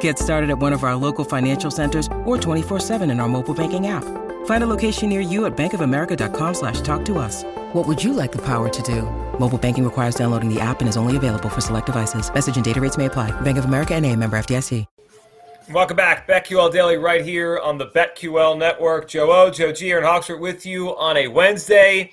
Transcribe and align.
Get 0.00 0.18
started 0.18 0.50
at 0.50 0.58
one 0.58 0.74
of 0.74 0.84
our 0.84 0.96
local 0.96 1.24
financial 1.24 1.70
centers 1.70 2.06
or 2.26 2.36
24-7 2.36 3.10
in 3.10 3.20
our 3.20 3.28
mobile 3.28 3.54
banking 3.54 3.86
app. 3.86 4.04
Find 4.44 4.62
a 4.62 4.66
location 4.66 5.08
near 5.08 5.22
you 5.22 5.46
at 5.46 5.56
bankofamerica.com 5.56 6.52
slash 6.54 6.82
talk 6.82 7.06
to 7.06 7.18
us. 7.18 7.44
What 7.72 7.88
would 7.88 8.04
you 8.04 8.12
like 8.12 8.32
the 8.32 8.44
power 8.44 8.68
to 8.68 8.82
do? 8.82 9.02
Mobile 9.38 9.58
banking 9.58 9.84
requires 9.84 10.14
downloading 10.14 10.52
the 10.52 10.60
app 10.60 10.80
and 10.80 10.88
is 10.88 10.98
only 10.98 11.16
available 11.16 11.48
for 11.48 11.62
select 11.62 11.86
devices. 11.86 12.32
Message 12.32 12.56
and 12.56 12.64
data 12.64 12.82
rates 12.82 12.98
may 12.98 13.06
apply. 13.06 13.30
Bank 13.40 13.56
of 13.56 13.64
America 13.64 13.94
and 13.94 14.04
a 14.04 14.14
member 14.14 14.38
FDIC. 14.38 14.84
Welcome 15.70 15.98
back. 15.98 16.26
BetQL 16.26 16.72
Daily 16.72 16.96
right 16.96 17.22
here 17.22 17.58
on 17.58 17.76
the 17.76 17.88
BetQL 17.88 18.56
Network. 18.56 19.06
Joe 19.06 19.30
O, 19.30 19.50
Joe 19.50 19.70
G, 19.70 19.92
and 19.92 20.02
Hawksworth 20.02 20.40
with 20.40 20.64
you 20.64 20.96
on 20.96 21.18
a 21.18 21.28
Wednesday. 21.28 22.10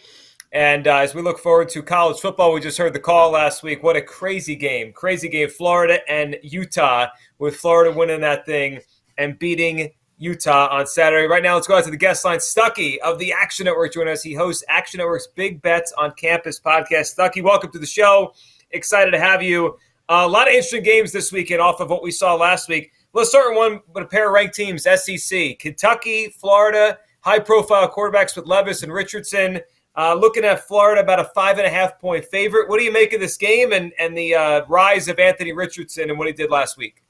And 0.55 0.87
uh, 0.87 0.99
as 0.99 1.13
we 1.13 1.21
look 1.21 1.37
forward 1.37 1.67
to 1.69 1.83
college 1.83 2.21
football, 2.21 2.53
we 2.53 2.61
just 2.61 2.77
heard 2.77 2.93
the 2.93 2.99
call 2.99 3.31
last 3.31 3.61
week. 3.61 3.83
What 3.83 3.97
a 3.97 4.01
crazy 4.01 4.55
game. 4.55 4.93
Crazy 4.93 5.27
game. 5.27 5.49
Florida 5.49 5.99
and 6.09 6.37
Utah, 6.43 7.07
with 7.39 7.57
Florida 7.57 7.91
winning 7.91 8.21
that 8.21 8.45
thing 8.45 8.79
and 9.17 9.37
beating 9.37 9.91
Utah 10.17 10.69
on 10.71 10.87
Saturday. 10.87 11.27
Right 11.27 11.43
now, 11.43 11.55
let's 11.55 11.67
go 11.67 11.77
out 11.77 11.83
to 11.83 11.91
the 11.91 11.97
guest 11.97 12.23
line. 12.23 12.37
Stuckey 12.37 12.99
of 12.99 13.19
the 13.19 13.33
Action 13.33 13.65
Network 13.65 13.91
joining 13.91 14.13
us. 14.13 14.23
He 14.23 14.33
hosts 14.33 14.63
Action 14.69 14.99
Network's 14.99 15.27
Big 15.27 15.61
Bets 15.61 15.91
on 15.97 16.13
Campus 16.13 16.57
podcast. 16.57 17.13
Stuckey, 17.13 17.43
welcome 17.43 17.69
to 17.73 17.79
the 17.79 17.85
show. 17.85 18.33
Excited 18.71 19.11
to 19.11 19.19
have 19.19 19.43
you. 19.43 19.77
Uh, 20.07 20.23
a 20.25 20.27
lot 20.29 20.47
of 20.47 20.53
interesting 20.53 20.83
games 20.83 21.11
this 21.11 21.33
weekend 21.33 21.59
off 21.59 21.81
of 21.81 21.89
what 21.89 22.01
we 22.01 22.11
saw 22.11 22.33
last 22.33 22.69
week. 22.69 22.93
Let's 23.11 23.27
start 23.27 23.49
with 23.49 23.57
one 23.57 23.81
with 23.93 24.05
a 24.05 24.07
pair 24.07 24.29
of 24.29 24.33
ranked 24.33 24.55
teams, 24.55 24.83
SEC. 24.83 25.59
Kentucky, 25.59 26.29
Florida, 26.29 26.97
high 27.19 27.39
profile 27.39 27.91
quarterbacks 27.91 28.37
with 28.37 28.45
Levis 28.45 28.83
and 28.83 28.93
Richardson. 28.93 29.59
Uh, 29.97 30.13
looking 30.13 30.43
at 30.43 30.67
Florida, 30.67 31.01
about 31.01 31.19
a 31.19 31.23
five 31.23 31.57
and 31.57 31.65
a 31.65 31.69
half 31.69 31.99
point 31.99 32.25
favorite. 32.25 32.67
What 32.67 32.79
do 32.79 32.83
you 32.83 32.91
make 32.91 33.13
of 33.13 33.21
this 33.21 33.38
game 33.38 33.71
and 33.71 33.93
and 33.97 34.17
the 34.17 34.35
uh, 34.35 34.65
rise 34.67 35.07
of 35.07 35.19
Anthony 35.19 35.53
Richardson 35.53 36.09
and 36.09 36.19
what 36.19 36.27
he 36.27 36.33
did 36.33 36.51
last 36.51 36.77
week? 36.77 37.01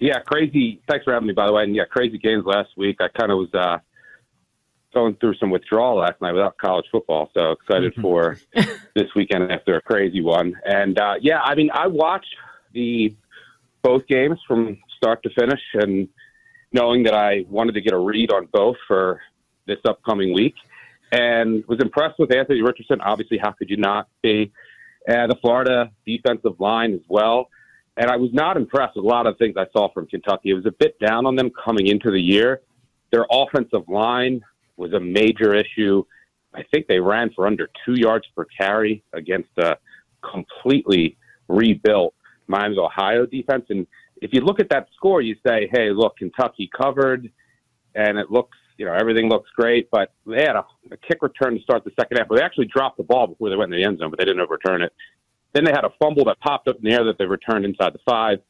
Yeah, 0.00 0.18
crazy. 0.20 0.82
Thanks 0.88 1.04
for 1.04 1.12
having 1.12 1.28
me, 1.28 1.34
by 1.34 1.46
the 1.46 1.52
way. 1.52 1.62
And 1.62 1.74
yeah, 1.74 1.84
crazy 1.88 2.18
games 2.18 2.44
last 2.44 2.70
week. 2.76 2.96
I 3.00 3.06
kind 3.16 3.30
of 3.30 3.38
was 3.38 3.54
uh, 3.54 3.78
going 4.92 5.14
through 5.16 5.36
some 5.36 5.50
withdrawal 5.50 5.98
last 5.98 6.20
night 6.20 6.32
without 6.32 6.58
college 6.58 6.86
football, 6.90 7.30
so 7.32 7.52
excited 7.52 7.92
mm-hmm. 7.92 8.02
for 8.02 8.38
this 8.94 9.08
weekend 9.14 9.52
after 9.52 9.76
a 9.76 9.82
crazy 9.82 10.20
one. 10.20 10.54
And 10.64 10.98
uh, 10.98 11.14
yeah, 11.20 11.40
I 11.42 11.54
mean, 11.54 11.70
I 11.72 11.86
watched 11.86 12.34
the 12.72 13.14
both 13.82 14.04
games 14.08 14.40
from 14.48 14.78
start 14.96 15.22
to 15.22 15.30
finish, 15.30 15.60
and 15.74 16.08
knowing 16.72 17.04
that 17.04 17.14
I 17.14 17.44
wanted 17.48 17.74
to 17.74 17.80
get 17.80 17.92
a 17.92 17.98
read 17.98 18.32
on 18.32 18.48
both 18.52 18.76
for 18.88 19.20
this 19.66 19.78
upcoming 19.86 20.34
week 20.34 20.54
and 21.14 21.64
was 21.68 21.78
impressed 21.80 22.18
with 22.18 22.34
Anthony 22.34 22.60
Richardson. 22.60 23.00
Obviously, 23.00 23.38
how 23.38 23.52
could 23.52 23.70
you 23.70 23.76
not 23.76 24.08
be? 24.20 24.52
And 25.06 25.30
the 25.30 25.36
Florida 25.36 25.90
defensive 26.04 26.58
line 26.58 26.92
as 26.92 27.02
well. 27.08 27.48
And 27.96 28.10
I 28.10 28.16
was 28.16 28.30
not 28.32 28.56
impressed 28.56 28.96
with 28.96 29.04
a 29.04 29.08
lot 29.08 29.26
of 29.28 29.38
things 29.38 29.54
I 29.56 29.66
saw 29.72 29.92
from 29.92 30.06
Kentucky. 30.08 30.50
It 30.50 30.54
was 30.54 30.66
a 30.66 30.72
bit 30.72 30.98
down 30.98 31.26
on 31.26 31.36
them 31.36 31.50
coming 31.64 31.86
into 31.86 32.10
the 32.10 32.20
year. 32.20 32.62
Their 33.12 33.26
offensive 33.30 33.88
line 33.88 34.40
was 34.76 34.92
a 34.92 34.98
major 34.98 35.54
issue. 35.54 36.02
I 36.52 36.64
think 36.72 36.88
they 36.88 36.98
ran 36.98 37.30
for 37.36 37.46
under 37.46 37.68
two 37.84 37.94
yards 37.94 38.26
per 38.34 38.46
carry 38.58 39.04
against 39.12 39.50
a 39.58 39.76
completely 40.28 41.16
rebuilt 41.46 42.14
Miami, 42.48 42.76
Ohio 42.76 43.24
defense. 43.24 43.66
And 43.68 43.86
if 44.20 44.32
you 44.32 44.40
look 44.40 44.58
at 44.58 44.70
that 44.70 44.88
score, 44.96 45.20
you 45.20 45.36
say, 45.46 45.68
hey, 45.72 45.90
look, 45.90 46.16
Kentucky 46.16 46.68
covered, 46.76 47.30
and 47.94 48.18
it 48.18 48.32
looks 48.32 48.58
you 48.76 48.86
know, 48.86 48.92
everything 48.92 49.28
looks 49.28 49.50
great, 49.54 49.90
but 49.90 50.12
they 50.26 50.42
had 50.42 50.56
a, 50.56 50.64
a 50.90 50.96
kick 50.96 51.22
return 51.22 51.56
to 51.56 51.62
start 51.62 51.84
the 51.84 51.92
second 51.98 52.18
half 52.18 52.28
where 52.28 52.40
they 52.40 52.44
actually 52.44 52.66
dropped 52.66 52.96
the 52.96 53.04
ball 53.04 53.26
before 53.26 53.50
they 53.50 53.56
went 53.56 53.72
in 53.72 53.80
the 53.80 53.86
end 53.86 53.98
zone, 53.98 54.10
but 54.10 54.18
they 54.18 54.24
didn't 54.24 54.40
overturn 54.40 54.82
it. 54.82 54.92
Then 55.52 55.64
they 55.64 55.70
had 55.70 55.84
a 55.84 55.90
fumble 56.00 56.24
that 56.24 56.40
popped 56.40 56.66
up 56.66 56.76
in 56.76 56.82
the 56.82 56.92
air 56.92 57.04
that 57.04 57.16
they 57.18 57.26
returned 57.26 57.64
inside 57.64 57.94
the 57.94 58.00
five. 58.04 58.40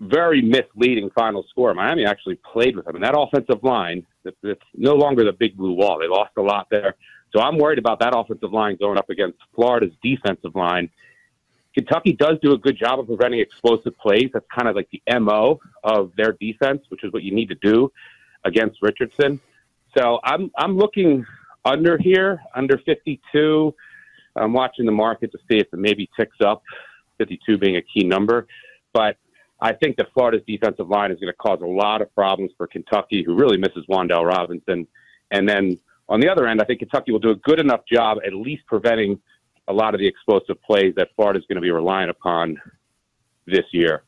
Very 0.00 0.40
misleading 0.40 1.10
final 1.14 1.44
score. 1.50 1.72
Miami 1.74 2.06
actually 2.06 2.38
played 2.52 2.76
with 2.76 2.86
them. 2.86 2.96
And 2.96 3.04
that 3.04 3.14
offensive 3.16 3.62
line, 3.62 4.06
it's 4.24 4.62
no 4.74 4.94
longer 4.94 5.24
the 5.24 5.32
big 5.32 5.56
blue 5.56 5.72
wall. 5.72 5.98
They 5.98 6.08
lost 6.08 6.32
a 6.38 6.42
lot 6.42 6.68
there. 6.70 6.94
So 7.34 7.42
I'm 7.42 7.58
worried 7.58 7.78
about 7.78 8.00
that 8.00 8.16
offensive 8.16 8.52
line 8.52 8.76
going 8.76 8.98
up 8.98 9.10
against 9.10 9.38
Florida's 9.54 9.92
defensive 10.02 10.54
line. 10.54 10.90
Kentucky 11.74 12.14
does 12.14 12.38
do 12.42 12.52
a 12.52 12.58
good 12.58 12.78
job 12.78 12.98
of 12.98 13.06
preventing 13.06 13.40
explosive 13.40 13.96
plays. 13.98 14.30
That's 14.32 14.46
kind 14.54 14.68
of 14.68 14.76
like 14.76 14.88
the 14.90 15.02
MO 15.20 15.60
of 15.84 16.12
their 16.16 16.32
defense, 16.32 16.82
which 16.88 17.04
is 17.04 17.12
what 17.12 17.22
you 17.22 17.34
need 17.34 17.50
to 17.50 17.54
do 17.56 17.92
against 18.46 18.78
Richardson. 18.80 19.40
So 19.96 20.20
I'm 20.24 20.50
I'm 20.56 20.76
looking 20.76 21.26
under 21.64 21.98
here, 21.98 22.40
under 22.54 22.78
52. 22.78 23.74
I'm 24.36 24.52
watching 24.52 24.86
the 24.86 24.92
market 24.92 25.32
to 25.32 25.38
see 25.48 25.58
if 25.58 25.66
it 25.72 25.78
maybe 25.78 26.08
ticks 26.18 26.36
up, 26.44 26.62
52 27.18 27.58
being 27.58 27.76
a 27.76 27.82
key 27.82 28.04
number. 28.04 28.46
But 28.92 29.16
I 29.60 29.72
think 29.72 29.96
that 29.96 30.08
Florida's 30.12 30.42
defensive 30.46 30.88
line 30.88 31.10
is 31.10 31.18
going 31.18 31.32
to 31.32 31.36
cause 31.36 31.60
a 31.62 31.66
lot 31.66 32.02
of 32.02 32.14
problems 32.14 32.52
for 32.56 32.66
Kentucky, 32.66 33.22
who 33.24 33.34
really 33.34 33.56
misses 33.56 33.84
Wan'Dale 33.90 34.26
Robinson. 34.26 34.86
And 35.30 35.48
then 35.48 35.78
on 36.08 36.20
the 36.20 36.28
other 36.28 36.46
end, 36.46 36.60
I 36.60 36.64
think 36.64 36.80
Kentucky 36.80 37.10
will 37.10 37.18
do 37.18 37.30
a 37.30 37.36
good 37.36 37.58
enough 37.58 37.80
job 37.90 38.18
at 38.24 38.34
least 38.34 38.66
preventing 38.66 39.18
a 39.68 39.72
lot 39.72 39.94
of 39.94 40.00
the 40.00 40.06
explosive 40.06 40.62
plays 40.62 40.94
that 40.96 41.08
Florida 41.16 41.38
is 41.38 41.46
going 41.46 41.56
to 41.56 41.62
be 41.62 41.70
relying 41.70 42.10
upon 42.10 42.60
this 43.46 43.64
year. 43.72 44.04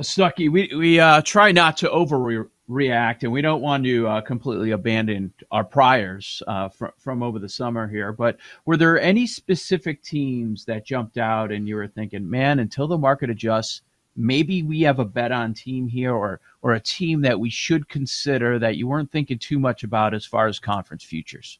Stuckey, 0.00 0.50
we 0.50 0.72
we 0.74 0.98
uh, 0.98 1.20
try 1.20 1.52
not 1.52 1.76
to 1.78 1.88
overreact, 1.88 3.22
and 3.22 3.32
we 3.32 3.42
don't 3.42 3.60
want 3.60 3.84
to 3.84 4.06
uh, 4.08 4.20
completely 4.22 4.70
abandon 4.70 5.32
our 5.50 5.64
priors 5.64 6.42
uh, 6.46 6.70
from 6.70 6.92
from 6.98 7.22
over 7.22 7.38
the 7.38 7.48
summer 7.48 7.86
here. 7.86 8.12
But 8.12 8.38
were 8.64 8.78
there 8.78 8.98
any 8.98 9.26
specific 9.26 10.02
teams 10.02 10.64
that 10.64 10.86
jumped 10.86 11.18
out, 11.18 11.52
and 11.52 11.68
you 11.68 11.76
were 11.76 11.88
thinking, 11.88 12.28
man, 12.28 12.58
until 12.58 12.88
the 12.88 12.96
market 12.96 13.28
adjusts, 13.28 13.82
maybe 14.16 14.62
we 14.62 14.80
have 14.80 14.98
a 14.98 15.04
bet 15.04 15.30
on 15.30 15.52
team 15.52 15.86
here, 15.88 16.14
or 16.14 16.40
or 16.62 16.72
a 16.72 16.80
team 16.80 17.20
that 17.22 17.38
we 17.38 17.50
should 17.50 17.86
consider 17.88 18.58
that 18.58 18.76
you 18.76 18.88
weren't 18.88 19.12
thinking 19.12 19.38
too 19.38 19.58
much 19.58 19.84
about 19.84 20.14
as 20.14 20.24
far 20.24 20.46
as 20.46 20.58
conference 20.58 21.04
futures? 21.04 21.58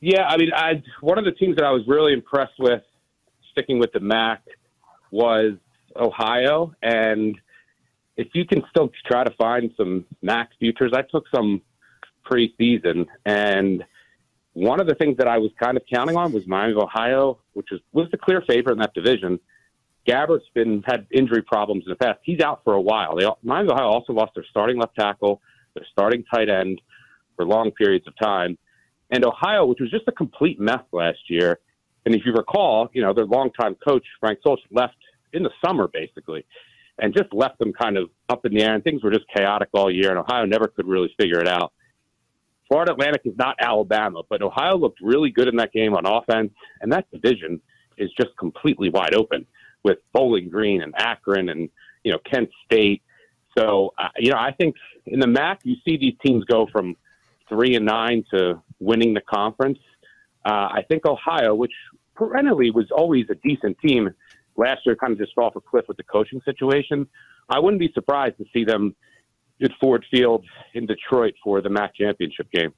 Yeah, 0.00 0.28
I 0.28 0.36
mean, 0.36 0.52
I 0.54 0.84
one 1.00 1.18
of 1.18 1.24
the 1.24 1.32
teams 1.32 1.56
that 1.56 1.64
I 1.64 1.72
was 1.72 1.82
really 1.88 2.12
impressed 2.12 2.60
with, 2.60 2.82
sticking 3.50 3.80
with 3.80 3.90
the 3.92 3.98
MAC 3.98 4.42
was 5.10 5.54
Ohio. 5.96 6.74
And 6.82 7.36
if 8.16 8.28
you 8.34 8.44
can 8.44 8.62
still 8.70 8.90
try 9.06 9.24
to 9.24 9.30
find 9.32 9.70
some 9.76 10.04
max 10.22 10.54
futures, 10.58 10.92
I 10.94 11.02
took 11.02 11.24
some 11.34 11.62
preseason. 12.30 13.06
And 13.24 13.84
one 14.52 14.80
of 14.80 14.86
the 14.86 14.94
things 14.94 15.16
that 15.18 15.28
I 15.28 15.38
was 15.38 15.50
kind 15.62 15.76
of 15.76 15.84
counting 15.92 16.16
on 16.16 16.32
was 16.32 16.46
Miami 16.46 16.72
of 16.72 16.78
Ohio, 16.78 17.38
which 17.52 17.68
is, 17.70 17.80
was 17.92 18.08
the 18.10 18.18
clear 18.18 18.42
favorite 18.46 18.72
in 18.72 18.78
that 18.80 18.94
division. 18.94 19.38
Gabbert's 20.06 20.48
been 20.54 20.82
had 20.86 21.06
injury 21.12 21.42
problems 21.42 21.84
in 21.86 21.90
the 21.90 21.96
past. 21.96 22.18
He's 22.22 22.40
out 22.40 22.62
for 22.64 22.74
a 22.74 22.80
while. 22.80 23.16
They, 23.16 23.26
Miami 23.42 23.68
of 23.68 23.76
Ohio 23.76 23.88
also 23.88 24.12
lost 24.12 24.32
their 24.34 24.44
starting 24.50 24.78
left 24.78 24.96
tackle, 24.96 25.40
their 25.74 25.86
starting 25.92 26.24
tight 26.32 26.48
end 26.48 26.80
for 27.36 27.44
long 27.44 27.70
periods 27.72 28.06
of 28.06 28.14
time. 28.20 28.58
And 29.10 29.24
Ohio, 29.24 29.66
which 29.66 29.80
was 29.80 29.90
just 29.90 30.08
a 30.08 30.12
complete 30.12 30.58
mess 30.58 30.82
last 30.92 31.18
year, 31.28 31.60
and 32.08 32.14
if 32.14 32.24
you 32.24 32.32
recall, 32.32 32.88
you 32.94 33.02
know, 33.02 33.12
their 33.12 33.26
longtime 33.26 33.74
coach, 33.86 34.02
Frank 34.18 34.38
Solich, 34.42 34.56
left 34.70 34.96
in 35.34 35.42
the 35.42 35.50
summer, 35.62 35.88
basically, 35.88 36.42
and 36.98 37.14
just 37.14 37.30
left 37.34 37.58
them 37.58 37.70
kind 37.74 37.98
of 37.98 38.08
up 38.30 38.46
in 38.46 38.54
the 38.54 38.62
air, 38.62 38.74
and 38.74 38.82
things 38.82 39.04
were 39.04 39.10
just 39.10 39.26
chaotic 39.36 39.68
all 39.74 39.90
year, 39.90 40.08
and 40.08 40.18
Ohio 40.18 40.46
never 40.46 40.68
could 40.68 40.88
really 40.88 41.14
figure 41.20 41.38
it 41.38 41.46
out. 41.46 41.70
Florida 42.66 42.92
Atlantic 42.92 43.20
is 43.26 43.36
not 43.36 43.56
Alabama, 43.60 44.22
but 44.30 44.40
Ohio 44.40 44.78
looked 44.78 45.02
really 45.02 45.28
good 45.28 45.48
in 45.48 45.56
that 45.56 45.70
game 45.70 45.92
on 45.92 46.06
offense, 46.06 46.50
and 46.80 46.90
that 46.90 47.04
division 47.10 47.60
is 47.98 48.10
just 48.18 48.34
completely 48.38 48.88
wide 48.88 49.14
open 49.14 49.44
with 49.82 49.98
Bowling 50.14 50.48
Green 50.48 50.80
and 50.80 50.94
Akron 50.96 51.50
and, 51.50 51.68
you 52.04 52.12
know, 52.12 52.18
Kent 52.30 52.48
State. 52.64 53.02
So, 53.58 53.92
uh, 53.98 54.08
you 54.16 54.30
know, 54.32 54.38
I 54.38 54.52
think 54.52 54.76
in 55.04 55.20
the 55.20 55.26
MAC, 55.26 55.60
you 55.62 55.76
see 55.84 55.98
these 55.98 56.14
teams 56.24 56.42
go 56.46 56.66
from 56.72 56.96
three 57.50 57.76
and 57.76 57.84
nine 57.84 58.24
to 58.32 58.62
winning 58.80 59.12
the 59.12 59.20
conference 59.20 59.78
Uh, 60.44 60.68
I 60.78 60.82
think 60.88 61.04
Ohio, 61.04 61.54
which 61.54 61.72
perennially 62.18 62.70
was 62.70 62.86
always 62.90 63.26
a 63.30 63.34
decent 63.36 63.78
team, 63.78 64.10
last 64.56 64.80
year 64.84 64.96
kind 64.96 65.12
of 65.12 65.18
just 65.18 65.34
fell 65.34 65.44
off 65.44 65.56
a 65.56 65.60
cliff 65.60 65.84
with 65.86 65.96
the 65.96 66.02
coaching 66.02 66.40
situation. 66.44 67.06
I 67.48 67.60
wouldn't 67.60 67.80
be 67.80 67.90
surprised 67.94 68.36
to 68.38 68.44
see 68.52 68.64
them 68.64 68.94
at 69.62 69.70
Ford 69.80 70.04
Field 70.10 70.44
in 70.74 70.84
Detroit 70.84 71.34
for 71.42 71.62
the 71.62 71.70
MAC 71.70 71.94
championship 71.94 72.50
game. 72.52 72.74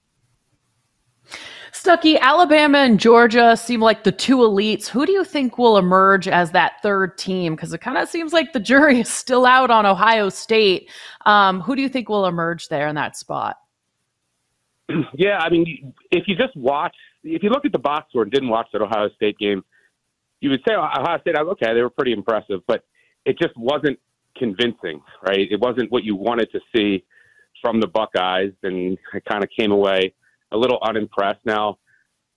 Stuckey, 1.73 2.19
Alabama 2.19 2.79
and 2.79 2.99
Georgia 2.99 3.57
seem 3.57 3.81
like 3.81 4.03
the 4.05 4.13
two 4.13 4.39
elites. 4.39 4.89
Who 4.89 5.07
do 5.07 5.13
you 5.13 5.25
think 5.25 5.57
will 5.57 5.79
emerge 5.79 6.27
as 6.27 6.51
that 6.51 6.83
third 6.83 7.17
team? 7.17 7.55
Because 7.55 7.73
it 7.73 7.79
kind 7.79 7.97
of 7.97 8.09
seems 8.09 8.33
like 8.33 8.53
the 8.53 8.61
jury 8.61 9.01
is 9.01 9.09
still 9.09 9.47
out 9.47 9.71
on 9.71 9.87
Ohio 9.87 10.29
State. 10.29 10.91
Um, 11.27 11.61
who 11.61 11.77
do 11.77 11.83
you 11.83 11.89
think 11.89 12.09
will 12.09 12.27
emerge 12.27 12.69
there 12.69 12.89
in 12.89 12.95
that 12.97 13.17
spot? 13.17 13.57
Yeah, 15.15 15.39
I 15.39 15.49
mean, 15.51 15.95
if 16.11 16.27
you 16.27 16.35
just 16.35 16.57
watch, 16.57 16.97
if 17.22 17.43
you 17.43 17.50
look 17.50 17.64
at 17.64 17.72
the 17.72 17.78
box 17.78 18.11
score 18.11 18.22
and 18.22 18.32
didn't 18.32 18.49
watch 18.49 18.69
that 18.72 18.82
Ohio 18.82 19.08
State 19.17 19.38
game, 19.38 19.62
you 20.40 20.50
would 20.50 20.61
say 20.67 20.75
Ohio 20.75 21.20
State, 21.20 21.37
okay, 21.37 21.75
they 21.75 21.82
were 21.82 21.90
pretty 21.90 22.12
impressive, 22.12 22.61
but 22.67 22.84
it 23.25 23.38
just 23.38 23.56
wasn't 23.56 23.99
convincing, 24.37 25.02
right? 25.26 25.46
It 25.50 25.61
wasn't 25.61 25.90
what 25.93 26.05
you 26.05 26.17
wanted 26.17 26.50
to 26.52 26.61
see 26.75 27.05
from 27.61 27.81
the 27.81 27.87
Buckeyes, 27.87 28.52
and 28.62 28.96
I 29.12 29.20
kind 29.20 29.44
of 29.44 29.50
came 29.56 29.70
away 29.70 30.14
a 30.52 30.56
little 30.56 30.78
unimpressed. 30.82 31.40
Now, 31.44 31.78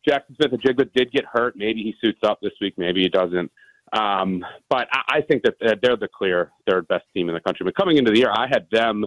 Jackson 0.07 0.35
Smith-Njigba 0.35 0.91
did 0.93 1.11
get 1.11 1.23
hurt. 1.31 1.55
Maybe 1.55 1.81
he 1.81 1.95
suits 2.01 2.19
up 2.23 2.39
this 2.41 2.51
week. 2.59 2.73
Maybe 2.77 3.01
he 3.01 3.09
doesn't. 3.09 3.49
Um, 3.93 4.43
but 4.69 4.87
I, 4.91 5.17
I 5.17 5.21
think 5.21 5.43
that 5.43 5.55
they're 5.59 5.95
the 5.95 6.09
clear 6.13 6.51
third 6.69 6.87
best 6.89 7.05
team 7.13 7.29
in 7.29 7.35
the 7.35 7.41
country. 7.41 7.63
But 7.63 7.75
coming 7.75 7.97
into 7.97 8.11
the 8.11 8.19
year, 8.19 8.31
I 8.35 8.47
had 8.47 8.67
them 8.71 9.05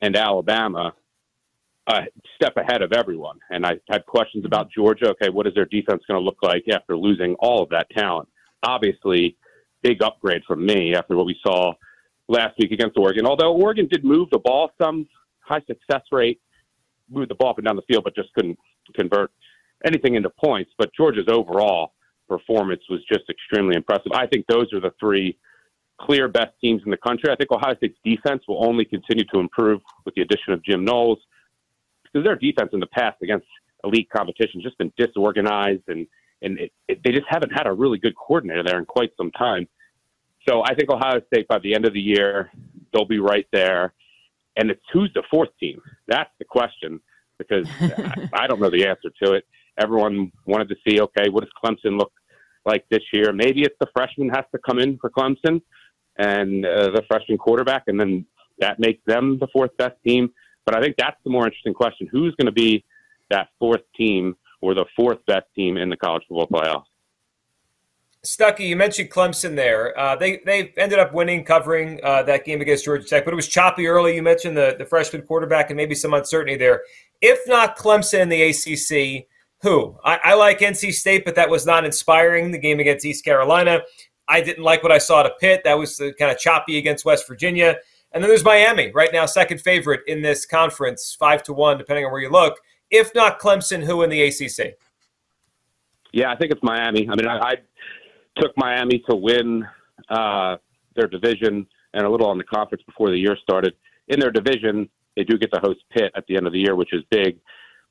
and 0.00 0.16
Alabama 0.16 0.94
a 1.88 2.02
step 2.36 2.56
ahead 2.56 2.82
of 2.82 2.92
everyone. 2.92 3.38
And 3.50 3.66
I 3.66 3.72
had 3.90 4.06
questions 4.06 4.44
about 4.44 4.70
Georgia. 4.70 5.10
Okay, 5.10 5.30
what 5.30 5.46
is 5.46 5.54
their 5.54 5.64
defense 5.66 6.02
going 6.06 6.20
to 6.20 6.24
look 6.24 6.38
like 6.42 6.64
after 6.72 6.96
losing 6.96 7.34
all 7.40 7.62
of 7.62 7.70
that 7.70 7.88
talent? 7.90 8.28
Obviously, 8.62 9.36
big 9.82 10.02
upgrade 10.02 10.42
from 10.46 10.64
me 10.64 10.94
after 10.94 11.16
what 11.16 11.26
we 11.26 11.36
saw 11.44 11.72
last 12.28 12.54
week 12.58 12.70
against 12.70 12.96
Oregon. 12.96 13.26
Although 13.26 13.54
Oregon 13.54 13.88
did 13.90 14.04
move 14.04 14.28
the 14.30 14.38
ball 14.38 14.70
some, 14.80 15.08
high 15.40 15.62
success 15.66 16.02
rate, 16.12 16.40
moved 17.10 17.30
the 17.30 17.34
ball 17.34 17.50
up 17.50 17.58
and 17.58 17.66
down 17.66 17.76
the 17.76 17.82
field, 17.82 18.04
but 18.04 18.14
just 18.14 18.32
couldn't 18.34 18.58
convert 18.94 19.32
anything 19.84 20.14
into 20.14 20.30
points. 20.30 20.70
But 20.78 20.90
Georgia's 20.96 21.28
overall 21.28 21.94
performance 22.28 22.82
was 22.88 23.00
just 23.12 23.24
extremely 23.28 23.74
impressive. 23.74 24.12
I 24.14 24.26
think 24.26 24.46
those 24.46 24.72
are 24.72 24.80
the 24.80 24.92
three 25.00 25.36
clear 26.00 26.28
best 26.28 26.52
teams 26.60 26.82
in 26.84 26.90
the 26.90 26.96
country. 26.96 27.30
I 27.30 27.36
think 27.36 27.50
Ohio 27.50 27.76
State's 27.76 27.98
defense 28.04 28.42
will 28.48 28.64
only 28.64 28.84
continue 28.84 29.24
to 29.32 29.40
improve 29.40 29.80
with 30.04 30.14
the 30.14 30.22
addition 30.22 30.52
of 30.52 30.64
Jim 30.64 30.84
Knowles 30.84 31.18
because 32.12 32.24
their 32.24 32.36
defense 32.36 32.70
in 32.72 32.80
the 32.80 32.86
past 32.86 33.16
against 33.22 33.46
elite 33.84 34.08
competition 34.10 34.60
has 34.60 34.64
just 34.64 34.78
been 34.78 34.92
disorganized 34.96 35.82
and 35.88 36.06
and 36.42 36.58
it, 36.58 36.72
it, 36.88 37.00
they 37.04 37.12
just 37.12 37.26
haven't 37.28 37.50
had 37.50 37.66
a 37.66 37.72
really 37.72 37.98
good 37.98 38.14
coordinator 38.16 38.64
there 38.64 38.78
in 38.78 38.84
quite 38.84 39.10
some 39.16 39.30
time. 39.30 39.68
So 40.48 40.62
I 40.64 40.74
think 40.74 40.90
Ohio 40.90 41.20
State 41.32 41.46
by 41.46 41.60
the 41.60 41.74
end 41.74 41.86
of 41.86 41.94
the 41.94 42.00
year 42.00 42.50
they'll 42.92 43.06
be 43.06 43.20
right 43.20 43.46
there. 43.52 43.94
And 44.56 44.70
it's 44.70 44.82
who's 44.92 45.10
the 45.14 45.22
fourth 45.30 45.50
team? 45.58 45.80
That's 46.08 46.30
the 46.38 46.44
question 46.44 47.00
because 47.38 47.66
I, 47.80 48.28
I 48.34 48.46
don't 48.46 48.60
know 48.60 48.70
the 48.70 48.86
answer 48.86 49.10
to 49.22 49.32
it. 49.34 49.44
Everyone 49.78 50.30
wanted 50.46 50.68
to 50.68 50.76
see, 50.86 51.00
okay, 51.00 51.28
what 51.30 51.44
does 51.44 51.52
Clemson 51.62 51.98
look 51.98 52.12
like 52.66 52.84
this 52.90 53.02
year? 53.12 53.32
Maybe 53.32 53.62
it's 53.62 53.76
the 53.80 53.86
freshman 53.94 54.28
has 54.30 54.44
to 54.52 54.60
come 54.66 54.78
in 54.78 54.98
for 54.98 55.10
Clemson 55.10 55.62
and 56.18 56.66
uh, 56.66 56.90
the 56.90 57.02
freshman 57.08 57.38
quarterback, 57.38 57.84
and 57.86 57.98
then 57.98 58.26
that 58.58 58.78
makes 58.78 59.00
them 59.06 59.38
the 59.40 59.46
fourth 59.52 59.74
best 59.78 59.96
team. 60.06 60.30
But 60.64 60.76
I 60.76 60.80
think 60.80 60.96
that's 60.96 61.16
the 61.24 61.30
more 61.30 61.46
interesting 61.46 61.74
question: 61.74 62.08
Who's 62.10 62.34
going 62.36 62.46
to 62.46 62.52
be 62.52 62.84
that 63.30 63.48
fourth 63.58 63.82
team 63.96 64.36
or 64.60 64.74
the 64.74 64.84
fourth 64.96 65.18
best 65.26 65.46
team 65.54 65.76
in 65.76 65.90
the 65.90 65.96
college 65.96 66.22
football 66.28 66.46
playoffs? 66.46 66.84
Stuckey, 68.24 68.68
you 68.68 68.76
mentioned 68.76 69.10
Clemson 69.10 69.56
there. 69.56 69.98
Uh, 69.98 70.14
they 70.14 70.40
they 70.46 70.72
ended 70.76 71.00
up 71.00 71.12
winning, 71.12 71.44
covering 71.44 71.98
uh, 72.04 72.22
that 72.22 72.44
game 72.44 72.60
against 72.60 72.84
Georgia 72.84 73.04
Tech, 73.04 73.24
but 73.24 73.32
it 73.32 73.36
was 73.36 73.48
choppy 73.48 73.88
early. 73.88 74.14
You 74.14 74.22
mentioned 74.22 74.56
the, 74.56 74.76
the 74.78 74.84
freshman 74.84 75.22
quarterback 75.22 75.70
and 75.70 75.76
maybe 75.76 75.96
some 75.96 76.14
uncertainty 76.14 76.56
there. 76.56 76.82
If 77.20 77.40
not 77.48 77.76
Clemson 77.76 78.20
in 78.20 78.28
the 78.28 78.42
ACC, 78.42 79.26
who? 79.60 79.96
I, 80.04 80.20
I, 80.22 80.34
like 80.34 80.60
NC 80.60 80.92
State, 80.92 81.24
but 81.24 81.34
that 81.34 81.50
was 81.50 81.66
not 81.66 81.84
inspiring. 81.84 82.52
The 82.52 82.58
game 82.58 82.78
against 82.78 83.04
East 83.04 83.24
Carolina, 83.24 83.80
I 84.28 84.40
didn't 84.40 84.62
like 84.62 84.84
what 84.84 84.92
I 84.92 84.98
saw 84.98 85.24
at 85.24 85.38
Pitt. 85.40 85.62
That 85.64 85.76
was 85.76 85.98
kind 85.98 86.30
of 86.30 86.38
choppy 86.38 86.78
against 86.78 87.04
West 87.04 87.26
Virginia. 87.26 87.76
And 88.14 88.22
then 88.22 88.28
there's 88.28 88.44
Miami, 88.44 88.90
right 88.92 89.10
now 89.12 89.24
second 89.26 89.60
favorite 89.60 90.00
in 90.06 90.20
this 90.22 90.44
conference, 90.44 91.16
five 91.18 91.42
to 91.44 91.52
one, 91.52 91.78
depending 91.78 92.04
on 92.04 92.12
where 92.12 92.20
you 92.20 92.30
look. 92.30 92.58
If 92.90 93.14
not 93.14 93.40
Clemson, 93.40 93.82
who 93.84 94.02
in 94.02 94.10
the 94.10 94.22
ACC? 94.22 94.74
Yeah, 96.12 96.30
I 96.30 96.36
think 96.36 96.52
it's 96.52 96.62
Miami. 96.62 97.08
I 97.08 97.14
mean, 97.14 97.26
I, 97.26 97.38
I 97.38 97.54
took 98.36 98.52
Miami 98.56 99.02
to 99.08 99.16
win 99.16 99.66
uh, 100.10 100.56
their 100.94 101.06
division 101.06 101.66
and 101.94 102.06
a 102.06 102.10
little 102.10 102.26
on 102.26 102.36
the 102.36 102.44
conference 102.44 102.82
before 102.84 103.10
the 103.10 103.16
year 103.16 103.36
started. 103.42 103.74
In 104.08 104.20
their 104.20 104.30
division, 104.30 104.88
they 105.16 105.24
do 105.24 105.38
get 105.38 105.52
to 105.52 105.60
host 105.60 105.80
Pitt 105.90 106.12
at 106.14 106.26
the 106.26 106.36
end 106.36 106.46
of 106.46 106.52
the 106.52 106.58
year, 106.58 106.76
which 106.76 106.92
is 106.92 107.02
big. 107.10 107.38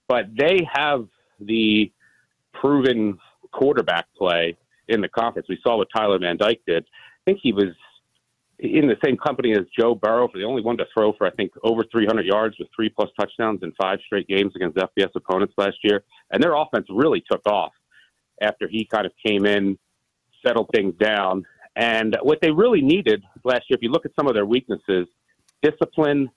But 0.07 0.25
they 0.37 0.67
have 0.71 1.07
the 1.39 1.91
proven 2.53 3.17
quarterback 3.51 4.05
play 4.15 4.55
in 4.87 5.01
the 5.01 5.09
conference. 5.09 5.47
We 5.49 5.59
saw 5.63 5.77
what 5.77 5.87
Tyler 5.95 6.19
Van 6.19 6.37
Dyke 6.37 6.61
did. 6.67 6.83
I 6.83 7.21
think 7.25 7.39
he 7.41 7.53
was 7.53 7.69
in 8.61 8.87
the 8.87 8.97
same 9.03 9.17
company 9.17 9.53
as 9.53 9.65
Joe 9.77 9.95
Burrow 9.95 10.27
for 10.27 10.37
the 10.37 10.43
only 10.43 10.61
one 10.61 10.77
to 10.77 10.85
throw 10.93 11.13
for 11.13 11.25
I 11.25 11.31
think 11.31 11.51
over 11.63 11.83
300 11.91 12.25
yards 12.25 12.55
with 12.59 12.67
three 12.75 12.89
plus 12.89 13.09
touchdowns 13.19 13.63
in 13.63 13.71
five 13.73 13.99
straight 14.05 14.27
games 14.27 14.53
against 14.55 14.77
FBS 14.77 15.09
opponents 15.15 15.53
last 15.57 15.77
year. 15.83 16.03
And 16.29 16.41
their 16.41 16.53
offense 16.53 16.85
really 16.89 17.23
took 17.29 17.45
off 17.47 17.73
after 18.39 18.67
he 18.67 18.85
kind 18.85 19.05
of 19.05 19.11
came 19.25 19.45
in 19.45 19.79
settled 20.45 20.69
things 20.73 20.93
down. 20.99 21.45
And 21.75 22.15
what 22.21 22.39
they 22.41 22.51
really 22.51 22.81
needed 22.81 23.23
last 23.43 23.63
year, 23.69 23.77
if 23.77 23.81
you 23.81 23.89
look 23.89 24.05
at 24.05 24.11
some 24.15 24.27
of 24.27 24.35
their 24.35 24.45
weaknesses, 24.45 25.07
discipline, 25.63 26.19
you 26.19 26.27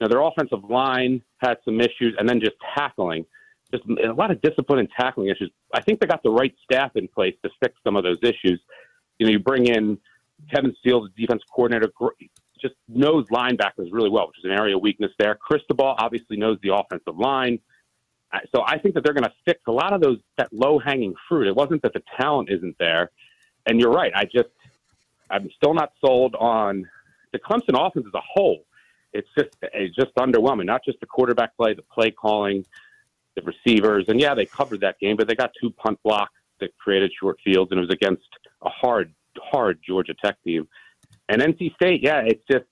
know, 0.00 0.08
their 0.08 0.20
offensive 0.20 0.64
line 0.68 1.22
had 1.38 1.56
some 1.64 1.80
issues, 1.80 2.14
and 2.18 2.28
then 2.28 2.38
just 2.40 2.56
tackling, 2.74 3.24
just 3.72 3.84
a 4.04 4.12
lot 4.12 4.30
of 4.30 4.42
discipline 4.42 4.80
and 4.80 4.88
tackling 4.98 5.28
issues. 5.28 5.50
I 5.72 5.80
think 5.80 6.00
they 6.00 6.06
got 6.06 6.22
the 6.22 6.30
right 6.30 6.54
staff 6.64 6.96
in 6.96 7.08
place 7.08 7.34
to 7.44 7.50
fix 7.62 7.74
some 7.82 7.96
of 7.96 8.04
those 8.04 8.18
issues. 8.22 8.60
You 9.18 9.26
know, 9.26 9.32
you 9.32 9.38
bring 9.38 9.66
in 9.66 9.98
Kevin 10.52 10.74
Steele, 10.80 11.02
the 11.02 11.10
defense 11.20 11.42
coordinator, 11.50 11.90
just 12.60 12.74
knows 12.88 13.26
linebackers 13.26 13.88
really 13.90 14.10
well, 14.10 14.28
which 14.28 14.38
is 14.38 14.44
an 14.44 14.52
area 14.52 14.76
of 14.76 14.82
weakness 14.82 15.12
there. 15.18 15.34
Cristobal 15.34 15.94
obviously 15.98 16.36
knows 16.36 16.58
the 16.62 16.74
offensive 16.74 17.18
line. 17.18 17.58
So 18.54 18.62
I 18.66 18.78
think 18.78 18.94
that 18.94 19.04
they're 19.04 19.14
going 19.14 19.24
to 19.24 19.32
fix 19.44 19.60
a 19.66 19.72
lot 19.72 19.92
of 19.92 20.00
those 20.00 20.18
that 20.36 20.52
low 20.52 20.78
hanging 20.78 21.14
fruit. 21.28 21.46
It 21.46 21.56
wasn't 21.56 21.82
that 21.82 21.92
the 21.92 22.02
talent 22.18 22.50
isn't 22.50 22.76
there, 22.78 23.10
and 23.66 23.80
you're 23.80 23.92
right. 23.92 24.12
I 24.14 24.24
just 24.24 24.48
I'm 25.30 25.48
still 25.56 25.74
not 25.74 25.92
sold 26.00 26.34
on 26.34 26.88
the 27.32 27.38
Clemson 27.38 27.74
offense 27.74 28.06
as 28.06 28.14
a 28.14 28.20
whole. 28.20 28.64
It's 29.12 29.28
just 29.38 29.56
it's 29.62 29.94
just 29.96 30.14
underwhelming. 30.16 30.66
Not 30.66 30.84
just 30.84 31.00
the 31.00 31.06
quarterback 31.06 31.56
play, 31.56 31.72
the 31.74 31.82
play 31.82 32.10
calling, 32.10 32.64
the 33.36 33.42
receivers, 33.42 34.06
and 34.08 34.20
yeah, 34.20 34.34
they 34.34 34.46
covered 34.46 34.80
that 34.80 34.98
game, 34.98 35.16
but 35.16 35.28
they 35.28 35.34
got 35.34 35.52
two 35.60 35.70
punt 35.70 35.98
blocks 36.02 36.32
that 36.60 36.76
created 36.78 37.12
short 37.18 37.38
fields, 37.44 37.70
and 37.70 37.78
it 37.78 37.82
was 37.82 37.90
against 37.90 38.28
a 38.62 38.68
hard, 38.68 39.14
hard 39.42 39.78
Georgia 39.86 40.14
Tech 40.22 40.36
team. 40.44 40.68
And 41.28 41.42
NC 41.42 41.74
State, 41.74 42.02
yeah, 42.02 42.22
it's 42.24 42.42
just 42.50 42.64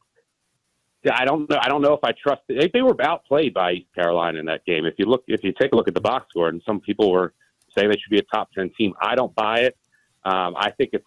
I 1.12 1.24
don't 1.24 1.48
know. 1.50 1.58
I 1.60 1.68
don't 1.68 1.82
know 1.82 1.92
if 1.92 2.00
I 2.02 2.12
trust. 2.12 2.42
They, 2.48 2.70
they 2.72 2.82
were 2.82 2.96
outplayed 3.02 3.52
by 3.52 3.72
East 3.72 3.94
Carolina 3.94 4.38
in 4.38 4.46
that 4.46 4.64
game. 4.64 4.86
If 4.86 4.94
you 4.98 5.06
look, 5.06 5.24
if 5.26 5.44
you 5.44 5.52
take 5.60 5.72
a 5.72 5.76
look 5.76 5.88
at 5.88 5.94
the 5.94 6.00
box 6.00 6.26
score, 6.30 6.48
and 6.48 6.62
some 6.66 6.80
people 6.80 7.10
were 7.10 7.34
saying 7.76 7.90
they 7.90 7.96
should 7.96 8.10
be 8.10 8.18
a 8.18 8.34
top 8.34 8.50
ten 8.52 8.70
team. 8.76 8.94
I 9.00 9.14
don't 9.14 9.34
buy 9.34 9.60
it. 9.60 9.76
Um, 10.24 10.54
I 10.56 10.70
think 10.70 10.90
it's 10.92 11.04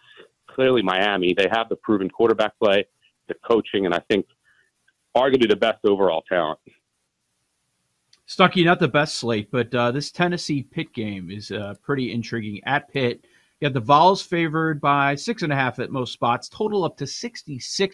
clearly 0.47 0.81
Miami. 0.83 1.33
They 1.35 1.47
have 1.51 1.69
the 1.69 1.75
proven 1.77 2.09
quarterback 2.09 2.57
play, 2.59 2.85
the 3.27 3.35
coaching, 3.45 3.85
and 3.85 3.95
I 3.95 3.99
think 4.09 4.25
arguably 5.15 5.49
the 5.49 5.55
best 5.55 5.79
overall 5.85 6.23
talent. 6.29 6.59
Stuckey, 8.27 8.65
not 8.65 8.79
the 8.79 8.89
best 8.89 9.15
slate, 9.15 9.49
but 9.51 9.73
uh, 9.73 9.89
this 9.91 10.11
Tennessee 10.11 10.61
Pitt 10.61 10.93
game 10.93 11.31
is 11.31 11.49
uh, 11.49 11.75
pretty 11.81 12.11
intriguing. 12.11 12.59
At 12.65 12.91
Pitt, 12.91 13.25
you 13.59 13.65
have 13.65 13.73
the 13.73 13.79
Vols 13.79 14.21
favored 14.21 14.79
by 14.79 15.15
six 15.15 15.41
and 15.41 15.51
a 15.51 15.55
half 15.55 15.79
at 15.79 15.91
most 15.91 16.13
spots, 16.13 16.47
total 16.47 16.83
up 16.83 16.97
to 16.97 17.07
66. 17.07 17.93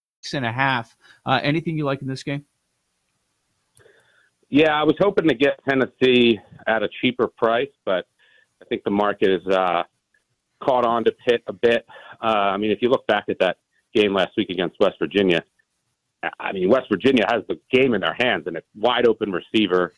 and 0.33 0.45
a 0.45 0.51
half. 0.51 0.95
Uh, 1.25 1.39
anything 1.43 1.77
you 1.77 1.85
like 1.85 2.01
in 2.01 2.07
this 2.07 2.23
game? 2.23 2.45
Yeah, 4.49 4.73
I 4.73 4.83
was 4.83 4.95
hoping 4.99 5.27
to 5.29 5.33
get 5.33 5.59
Tennessee 5.67 6.39
at 6.67 6.83
a 6.83 6.89
cheaper 7.01 7.27
price, 7.27 7.71
but 7.85 8.05
I 8.61 8.65
think 8.65 8.83
the 8.83 8.91
market 8.91 9.29
is 9.29 9.47
uh, 9.47 9.83
caught 10.61 10.85
on 10.85 11.05
to 11.05 11.11
Pitt 11.25 11.41
a 11.47 11.53
bit. 11.53 11.85
Uh, 12.21 12.25
I 12.25 12.57
mean, 12.57 12.71
if 12.71 12.81
you 12.81 12.89
look 12.89 13.07
back 13.07 13.25
at 13.29 13.39
that 13.39 13.57
game 13.93 14.13
last 14.13 14.31
week 14.37 14.49
against 14.49 14.77
West 14.79 14.97
Virginia, 14.99 15.41
I 16.39 16.51
mean, 16.51 16.69
West 16.69 16.87
Virginia 16.91 17.25
has 17.29 17.43
the 17.47 17.59
game 17.71 17.93
in 17.93 18.01
their 18.01 18.15
hands 18.19 18.43
and 18.45 18.57
a 18.57 18.61
wide 18.75 19.07
open 19.07 19.31
receiver, 19.31 19.93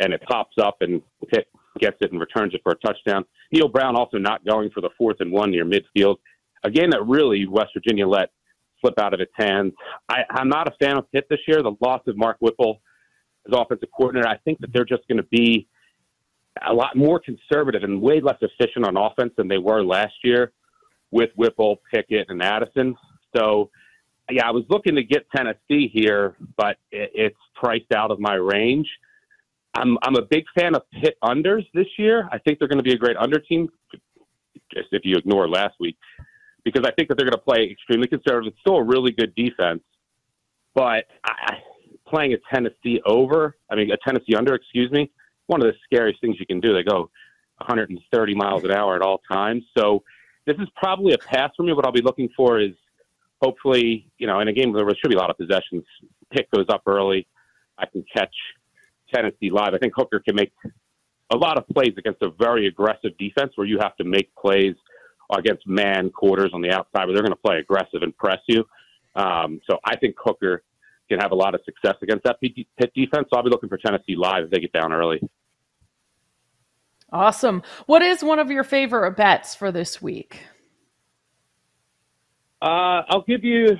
and 0.00 0.12
it 0.12 0.22
pops 0.22 0.56
up 0.58 0.76
and 0.80 1.02
Pitt 1.28 1.48
gets 1.78 1.96
it 2.00 2.12
and 2.12 2.20
returns 2.20 2.54
it 2.54 2.60
for 2.62 2.72
a 2.72 2.76
touchdown. 2.76 3.24
Neal 3.50 3.68
Brown 3.68 3.96
also 3.96 4.18
not 4.18 4.44
going 4.44 4.70
for 4.70 4.80
the 4.80 4.90
fourth 4.96 5.16
and 5.20 5.32
one 5.32 5.50
near 5.50 5.64
midfield. 5.64 6.16
A 6.64 6.70
game 6.70 6.90
that 6.90 7.04
really 7.06 7.46
West 7.46 7.70
Virginia 7.74 8.06
let 8.06 8.30
slip 8.82 8.98
out 8.98 9.14
of 9.14 9.20
its 9.20 9.32
hands. 9.34 9.72
I, 10.10 10.24
I'm 10.28 10.50
not 10.50 10.68
a 10.68 10.72
fan 10.84 10.98
of 10.98 11.10
Pitt 11.10 11.26
this 11.30 11.40
year. 11.48 11.62
The 11.62 11.76
loss 11.80 12.02
of 12.06 12.18
Mark 12.18 12.36
Whipple 12.40 12.82
as 13.46 13.58
offensive 13.58 13.88
coordinator, 13.96 14.28
I 14.28 14.36
think 14.38 14.58
that 14.60 14.72
they're 14.72 14.84
just 14.84 15.08
going 15.08 15.18
to 15.18 15.28
be 15.30 15.66
a 16.68 16.72
lot 16.72 16.96
more 16.96 17.20
conservative 17.20 17.82
and 17.82 18.00
way 18.00 18.20
less 18.20 18.36
efficient 18.40 18.86
on 18.86 18.96
offense 18.96 19.32
than 19.36 19.48
they 19.48 19.58
were 19.58 19.82
last 19.82 20.14
year 20.22 20.52
with 21.10 21.30
Whipple, 21.36 21.80
Pickett, 21.92 22.26
and 22.28 22.42
Addison. 22.42 22.94
So, 23.34 23.70
yeah, 24.30 24.46
I 24.46 24.50
was 24.50 24.64
looking 24.68 24.94
to 24.96 25.02
get 25.02 25.26
Tennessee 25.34 25.90
here, 25.92 26.36
but 26.56 26.76
it, 26.90 27.10
it's 27.14 27.36
priced 27.54 27.92
out 27.94 28.10
of 28.10 28.20
my 28.20 28.34
range. 28.34 28.88
I'm 29.74 29.96
I'm 30.02 30.16
a 30.16 30.22
big 30.22 30.44
fan 30.58 30.74
of 30.74 30.82
Pitt 31.00 31.16
unders 31.24 31.66
this 31.72 31.86
year. 31.98 32.28
I 32.30 32.38
think 32.38 32.58
they're 32.58 32.68
going 32.68 32.78
to 32.78 32.84
be 32.84 32.92
a 32.92 32.98
great 32.98 33.16
under 33.16 33.38
team, 33.38 33.70
just 34.72 34.88
if 34.92 35.02
you 35.04 35.16
ignore 35.16 35.48
last 35.48 35.74
week, 35.80 35.96
because 36.64 36.82
I 36.86 36.92
think 36.92 37.08
that 37.08 37.16
they're 37.16 37.28
going 37.28 37.32
to 37.32 37.38
play 37.38 37.68
extremely 37.70 38.08
conservative. 38.08 38.52
It's 38.52 38.60
still 38.60 38.76
a 38.76 38.84
really 38.84 39.12
good 39.12 39.34
defense, 39.34 39.82
but 40.74 41.04
I, 41.24 41.58
playing 42.06 42.34
a 42.34 42.54
Tennessee 42.54 43.00
over, 43.06 43.56
I 43.70 43.74
mean 43.74 43.90
a 43.90 43.96
Tennessee 43.96 44.34
under, 44.34 44.54
excuse 44.54 44.90
me, 44.90 45.10
one 45.46 45.60
of 45.60 45.66
the 45.66 45.74
scariest 45.84 46.20
things 46.20 46.36
you 46.38 46.46
can 46.46 46.60
do. 46.60 46.72
They 46.74 46.82
go 46.82 47.10
130 47.58 48.34
miles 48.34 48.64
an 48.64 48.72
hour 48.72 48.96
at 48.96 49.02
all 49.02 49.20
times. 49.30 49.64
So 49.76 50.02
this 50.46 50.56
is 50.58 50.68
probably 50.76 51.14
a 51.14 51.18
pass 51.18 51.50
for 51.56 51.62
me. 51.62 51.72
What 51.72 51.84
I'll 51.84 51.92
be 51.92 52.02
looking 52.02 52.28
for 52.36 52.60
is 52.60 52.72
hopefully, 53.40 54.10
you 54.18 54.26
know, 54.26 54.40
in 54.40 54.48
a 54.48 54.52
game 54.52 54.72
where 54.72 54.84
there 54.84 54.94
should 55.02 55.10
be 55.10 55.16
a 55.16 55.18
lot 55.18 55.30
of 55.30 55.36
possessions, 55.36 55.84
Pitt 56.30 56.48
goes 56.54 56.66
up 56.68 56.82
early. 56.86 57.26
I 57.78 57.86
can 57.86 58.04
catch 58.14 58.34
Tennessee 59.12 59.50
live. 59.50 59.74
I 59.74 59.78
think 59.78 59.94
Hooker 59.96 60.20
can 60.20 60.36
make 60.36 60.52
a 61.32 61.36
lot 61.36 61.58
of 61.58 61.66
plays 61.68 61.94
against 61.96 62.22
a 62.22 62.30
very 62.38 62.66
aggressive 62.66 63.16
defense 63.18 63.52
where 63.56 63.66
you 63.66 63.78
have 63.80 63.96
to 63.96 64.04
make 64.04 64.34
plays 64.34 64.74
against 65.38 65.66
man 65.66 66.10
quarters 66.10 66.50
on 66.52 66.60
the 66.62 66.70
outside 66.70 67.06
but 67.06 67.12
they're 67.12 67.22
going 67.22 67.30
to 67.30 67.36
play 67.36 67.58
aggressive 67.58 68.02
and 68.02 68.16
press 68.16 68.38
you. 68.46 68.64
Um, 69.14 69.60
so 69.68 69.78
I 69.84 69.96
think 69.96 70.14
Hooker 70.18 70.62
can 71.08 71.18
have 71.20 71.32
a 71.32 71.34
lot 71.34 71.54
of 71.54 71.60
success 71.64 71.96
against 72.02 72.24
that 72.24 72.40
Pitt 72.40 72.92
defense. 72.94 73.28
So 73.30 73.36
I'll 73.36 73.42
be 73.42 73.50
looking 73.50 73.68
for 73.68 73.78
Tennessee 73.78 74.16
live 74.16 74.44
if 74.44 74.50
they 74.50 74.60
get 74.60 74.72
down 74.72 74.92
early. 74.92 75.20
Awesome. 77.12 77.62
What 77.86 78.00
is 78.00 78.24
one 78.24 78.38
of 78.38 78.50
your 78.50 78.64
favorite 78.64 79.16
bets 79.16 79.54
for 79.54 79.70
this 79.70 80.00
week? 80.00 80.40
Uh, 82.62 83.02
I'll 83.08 83.24
give 83.26 83.44
you, 83.44 83.76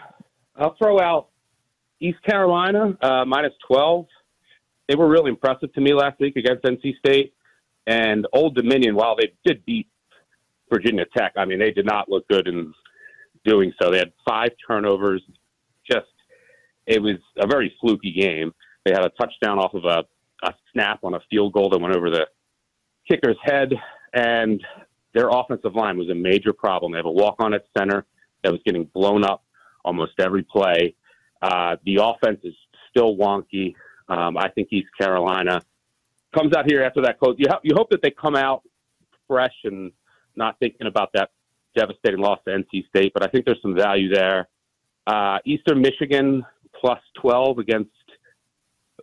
I'll 0.57 0.75
throw 0.77 1.01
out 1.01 1.29
East 2.01 2.23
Carolina, 2.25 2.97
uh, 3.01 3.25
minus 3.25 3.53
12. 3.67 4.07
They 4.89 4.97
were 4.97 5.09
really 5.09 5.31
impressive 5.31 5.73
to 5.73 5.81
me 5.81 5.95
last 5.95 6.21
week 6.21 6.37
against 6.37 6.65
NC 6.65 6.99
State. 6.99 7.33
And 7.87 8.27
Old 8.33 8.55
Dominion, 8.55 8.95
while 8.95 9.17
they 9.17 9.33
did 9.45 9.65
beat 9.65 9.89
Virginia 10.73 11.05
Tech, 11.17 11.33
I 11.37 11.45
mean, 11.45 11.59
they 11.59 11.71
did 11.71 11.87
not 11.87 12.09
look 12.09 12.27
good 12.29 12.49
in 12.49 12.73
doing 13.45 13.73
so. 13.81 13.91
They 13.91 13.99
had 13.99 14.13
five 14.27 14.51
turnovers. 14.67 15.23
Just, 15.91 16.07
it 16.87 17.03
was 17.03 17.17
a 17.39 17.47
very 17.47 17.75
fluky 17.81 18.13
game. 18.13 18.53
They 18.85 18.93
had 18.93 19.05
a 19.05 19.11
touchdown 19.11 19.59
off 19.59 19.75
of 19.75 19.85
a, 19.85 20.05
a 20.47 20.55
snap 20.73 21.01
on 21.03 21.15
a 21.15 21.21
field 21.31 21.53
goal 21.53 21.71
that 21.71 21.81
went 21.81 21.95
over 21.95 22.11
the 22.11 22.27
kicker's 23.11 23.37
head, 23.45 23.73
and 24.15 24.63
their 25.15 25.29
offensive 25.29 25.75
line 25.75 25.99
was 25.99 26.09
a 26.09 26.15
major 26.15 26.53
problem. 26.53 26.93
They 26.93 26.99
have 26.99 27.07
a 27.07 27.11
walk 27.11 27.37
on 27.39 27.55
at 27.55 27.65
center 27.77 28.07
that 28.43 28.53
was 28.53 28.61
getting 28.65 28.85
blown 28.95 29.25
up 29.25 29.45
almost 29.85 30.13
every 30.19 30.43
play. 30.43 30.95
Uh, 31.43 31.77
the 31.85 31.97
offense 31.97 32.41
is 32.45 32.55
still 32.91 33.17
wonky. 33.17 33.75
Um, 34.09 34.37
I 34.37 34.49
think 34.49 34.69
East 34.71 34.89
Carolina 34.99 35.61
comes 36.35 36.55
out 36.57 36.65
here 36.67 36.83
after 36.83 37.03
that 37.03 37.19
close. 37.19 37.37
You, 37.39 37.47
ha- 37.51 37.61
you 37.63 37.75
hope 37.77 37.91
that 37.91 38.01
they 38.03 38.11
come 38.11 38.37
out 38.37 38.63
fresh 39.29 39.55
and 39.65 39.93
not 40.37 40.59
thinking 40.59 40.87
about 40.87 41.11
that 41.15 41.31
devastating 41.77 42.21
loss 42.21 42.39
to 42.47 42.51
NC 42.51 42.87
State, 42.89 43.13
but 43.15 43.23
I 43.23 43.29
think 43.29 43.45
there's 43.47 43.63
some 43.63 43.75
value 43.75 44.13
there. 44.13 44.49
Uh, 45.07 45.39
Eastern 45.45 45.81
Michigan 45.81 46.45
plus 46.79 47.01
12 47.21 47.59
against 47.59 47.91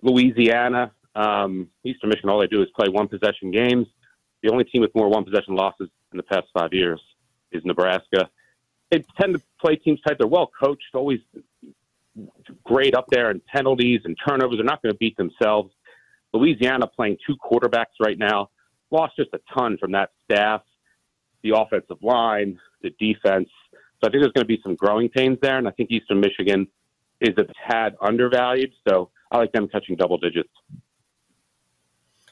Louisiana. 0.01 0.91
Um, 1.15 1.69
Eastern 1.83 2.09
Michigan, 2.09 2.29
all 2.29 2.39
they 2.39 2.47
do 2.47 2.61
is 2.61 2.69
play 2.75 2.87
one 2.89 3.07
possession 3.07 3.51
games. 3.51 3.87
The 4.43 4.51
only 4.51 4.63
team 4.63 4.81
with 4.81 4.93
more 4.95 5.09
one 5.09 5.25
possession 5.25 5.55
losses 5.55 5.89
in 6.11 6.17
the 6.17 6.23
past 6.23 6.47
five 6.53 6.73
years 6.73 7.01
is 7.51 7.63
Nebraska. 7.65 8.29
They 8.91 9.03
tend 9.19 9.35
to 9.35 9.41
play 9.59 9.75
teams 9.75 9.99
tight. 10.01 10.17
They're 10.17 10.27
well 10.27 10.49
coached, 10.61 10.83
always 10.93 11.19
great 12.63 12.95
up 12.95 13.05
there 13.09 13.31
in 13.31 13.41
penalties 13.53 14.01
and 14.05 14.17
turnovers. 14.25 14.57
They're 14.57 14.65
not 14.65 14.81
going 14.81 14.93
to 14.93 14.97
beat 14.97 15.17
themselves. 15.17 15.71
Louisiana 16.33 16.87
playing 16.87 17.17
two 17.25 17.35
quarterbacks 17.37 17.99
right 17.99 18.17
now, 18.17 18.49
lost 18.91 19.15
just 19.17 19.29
a 19.33 19.39
ton 19.53 19.77
from 19.77 19.91
that 19.93 20.11
staff, 20.23 20.61
the 21.43 21.51
offensive 21.55 21.97
line, 22.01 22.59
the 22.81 22.91
defense. 22.99 23.49
So 23.73 24.07
I 24.07 24.11
think 24.11 24.21
there's 24.21 24.33
going 24.33 24.45
to 24.45 24.45
be 24.45 24.61
some 24.63 24.75
growing 24.75 25.09
pains 25.09 25.37
there, 25.41 25.57
and 25.57 25.67
I 25.67 25.71
think 25.71 25.91
Eastern 25.91 26.19
Michigan 26.19 26.67
is 27.21 27.35
a 27.37 27.45
tad 27.67 27.95
undervalued. 28.01 28.71
So 28.87 29.09
I 29.31 29.37
like 29.37 29.51
them 29.51 29.67
catching 29.67 29.95
double 29.95 30.17
digits. 30.17 30.49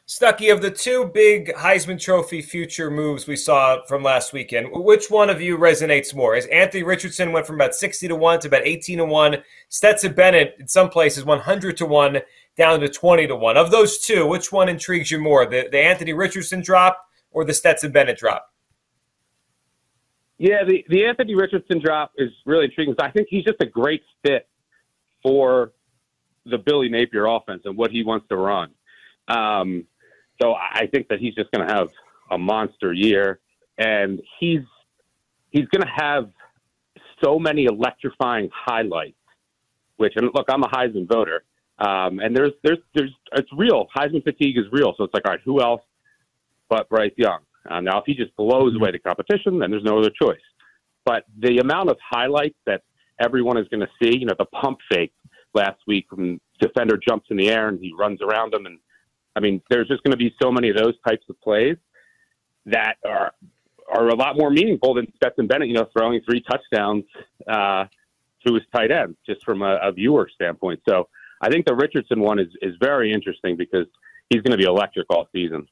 Stuckey, 0.07 0.53
of 0.53 0.61
the 0.61 0.71
two 0.71 1.11
big 1.13 1.53
Heisman 1.53 1.99
Trophy 1.99 2.41
future 2.41 2.89
moves 2.89 3.27
we 3.27 3.35
saw 3.35 3.83
from 3.87 4.03
last 4.03 4.31
weekend, 4.31 4.69
which 4.71 5.11
one 5.11 5.29
of 5.29 5.41
you 5.41 5.57
resonates 5.57 6.15
more? 6.15 6.33
As 6.33 6.45
Anthony 6.45 6.83
Richardson 6.83 7.33
went 7.33 7.45
from 7.45 7.57
about 7.57 7.75
60 7.75 8.07
to 8.07 8.15
1 8.15 8.39
to 8.39 8.47
about 8.47 8.65
18 8.65 8.99
to 8.99 9.05
1. 9.05 9.43
Stetson 9.67 10.13
Bennett, 10.13 10.55
in 10.61 10.67
some 10.69 10.89
places, 10.89 11.25
100 11.25 11.75
to 11.75 11.85
1 11.85 12.21
down 12.55 12.79
to 12.79 12.87
20 12.87 13.27
to 13.27 13.35
1. 13.35 13.57
Of 13.57 13.69
those 13.69 13.99
two, 13.99 14.25
which 14.25 14.49
one 14.49 14.69
intrigues 14.69 15.11
you 15.11 15.19
more, 15.19 15.45
the, 15.45 15.67
the 15.73 15.79
Anthony 15.79 16.13
Richardson 16.13 16.61
drop 16.61 17.05
or 17.31 17.43
the 17.43 17.53
Stetson 17.53 17.91
Bennett 17.91 18.17
drop? 18.17 18.47
Yeah, 20.37 20.63
the, 20.67 20.85
the 20.89 21.05
Anthony 21.05 21.35
Richardson 21.35 21.79
drop 21.83 22.11
is 22.17 22.29
really 22.45 22.65
intriguing. 22.65 22.93
because 22.93 23.09
I 23.09 23.11
think 23.11 23.27
he's 23.29 23.43
just 23.43 23.61
a 23.61 23.65
great 23.65 24.03
fit 24.23 24.47
for 25.23 25.73
the 26.45 26.57
Billy 26.57 26.89
Napier 26.89 27.25
offense 27.25 27.63
and 27.65 27.75
what 27.75 27.91
he 27.91 28.03
wants 28.03 28.27
to 28.29 28.35
run. 28.35 28.71
Um, 29.27 29.85
so 30.41 30.53
I 30.53 30.87
think 30.87 31.07
that 31.09 31.19
he's 31.19 31.33
just 31.33 31.51
going 31.51 31.67
to 31.67 31.73
have 31.73 31.89
a 32.31 32.37
monster 32.37 32.93
year, 32.93 33.39
and 33.77 34.21
he's 34.39 34.61
he's 35.49 35.65
going 35.67 35.81
to 35.81 35.93
have 35.95 36.29
so 37.23 37.39
many 37.39 37.65
electrifying 37.65 38.49
highlights. 38.53 39.15
Which 39.97 40.13
and 40.15 40.29
look, 40.33 40.45
I'm 40.49 40.61
a 40.63 40.67
Heisman 40.67 41.07
voter, 41.07 41.43
um, 41.79 42.19
and 42.19 42.35
there's 42.35 42.53
there's 42.63 42.77
there's 42.93 43.11
it's 43.33 43.49
real. 43.57 43.87
Heisman 43.95 44.23
fatigue 44.23 44.57
is 44.57 44.65
real. 44.71 44.93
So 44.97 45.03
it's 45.05 45.13
like, 45.13 45.25
all 45.25 45.31
right, 45.31 45.41
who 45.43 45.61
else 45.61 45.81
but 46.69 46.87
Bryce 46.89 47.13
Young? 47.17 47.39
Uh, 47.69 47.81
now, 47.81 47.99
if 47.99 48.03
he 48.05 48.13
just 48.13 48.35
blows 48.35 48.75
away 48.75 48.91
the 48.91 48.99
competition, 48.99 49.59
then 49.59 49.71
there's 49.71 49.83
no 49.83 49.99
other 49.99 50.11
choice. 50.21 50.39
But 51.05 51.23
the 51.39 51.59
amount 51.59 51.89
of 51.89 51.97
highlights 52.07 52.57
that 52.65 52.83
everyone 53.19 53.57
is 53.57 53.67
going 53.69 53.81
to 53.81 53.89
see, 54.01 54.17
you 54.17 54.25
know, 54.25 54.35
the 54.37 54.45
pump 54.45 54.79
fake 54.91 55.13
last 55.53 55.79
week 55.87 56.05
when 56.11 56.39
defender 56.59 56.97
jumps 56.97 57.27
in 57.29 57.37
the 57.37 57.49
air 57.49 57.69
and 57.69 57.79
he 57.79 57.93
runs 57.97 58.21
around 58.21 58.53
him 58.53 58.65
and 58.65 58.79
I 59.37 59.39
mean, 59.39 59.61
there's 59.69 59.87
just 59.87 60.01
going 60.01 60.11
to 60.11 60.17
be 60.17 60.33
so 60.41 60.51
many 60.51 60.69
of 60.69 60.77
those 60.77 60.95
types 61.07 61.23
of 61.29 61.39
plays 61.41 61.77
that 62.65 62.95
are 63.05 63.31
are 63.89 64.09
a 64.09 64.15
lot 64.15 64.35
more 64.35 64.49
meaningful 64.49 64.95
than 64.95 65.07
Stetson 65.15 65.47
Bennett, 65.47 65.69
you 65.69 65.75
know, 65.75 65.87
throwing 65.95 66.19
three 66.29 66.43
touchdowns 66.49 67.05
uh, 67.47 67.85
to 68.45 68.53
his 68.53 68.63
tight 68.75 68.91
end, 68.91 69.15
just 69.25 69.45
from 69.45 69.61
a, 69.61 69.77
a 69.81 69.91
viewer 69.93 70.27
standpoint. 70.33 70.81
So 70.89 71.07
I 71.41 71.49
think 71.49 71.65
the 71.65 71.75
Richardson 71.75 72.19
one 72.19 72.39
is 72.39 72.47
is 72.63 72.73
very 72.81 73.13
interesting 73.13 73.55
because 73.55 73.85
he's 74.31 74.41
going 74.41 74.51
to 74.51 74.57
be 74.57 74.65
electric 74.65 75.05
all 75.11 75.29
season. 75.31 75.67